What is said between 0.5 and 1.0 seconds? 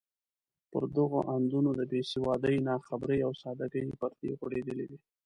پر